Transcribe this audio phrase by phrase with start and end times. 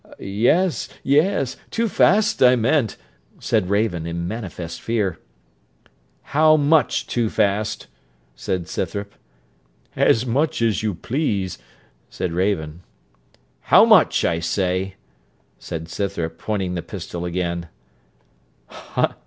[0.17, 2.97] 'Yes yes too fast, I meant,'
[3.39, 5.19] said Raven, in manifest fear.
[6.23, 7.85] 'How much too fast?'
[8.35, 9.13] said Scythrop.
[9.95, 11.59] 'As much as you please,'
[12.09, 12.81] said Raven.
[13.59, 14.95] 'How much, I say?'
[15.59, 17.67] said Scythrop, pointing the pistol again.